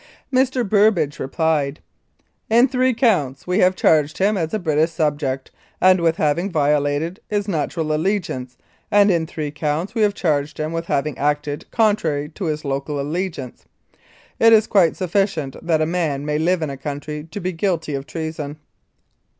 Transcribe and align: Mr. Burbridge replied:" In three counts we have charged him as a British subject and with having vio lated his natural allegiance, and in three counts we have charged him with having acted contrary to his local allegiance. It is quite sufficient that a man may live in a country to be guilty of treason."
Mr. 0.33 0.67
Burbridge 0.67 1.19
replied:" 1.19 1.79
In 2.59 2.67
three 2.67 2.91
counts 2.91 3.45
we 3.45 3.59
have 3.59 3.75
charged 3.75 4.17
him 4.17 4.35
as 4.35 4.51
a 4.51 4.57
British 4.57 4.89
subject 4.89 5.51
and 5.79 6.01
with 6.01 6.15
having 6.17 6.49
vio 6.51 6.81
lated 6.81 7.19
his 7.29 7.47
natural 7.47 7.93
allegiance, 7.93 8.57
and 8.89 9.11
in 9.11 9.27
three 9.27 9.51
counts 9.51 9.93
we 9.93 10.01
have 10.01 10.15
charged 10.15 10.57
him 10.59 10.71
with 10.71 10.85
having 10.87 11.15
acted 11.19 11.69
contrary 11.69 12.29
to 12.29 12.45
his 12.45 12.65
local 12.65 12.99
allegiance. 12.99 13.65
It 14.39 14.53
is 14.53 14.65
quite 14.65 14.95
sufficient 14.95 15.55
that 15.63 15.81
a 15.83 15.85
man 15.85 16.25
may 16.25 16.39
live 16.39 16.63
in 16.63 16.71
a 16.71 16.77
country 16.77 17.27
to 17.29 17.39
be 17.39 17.51
guilty 17.51 17.93
of 17.93 18.07
treason." 18.07 18.57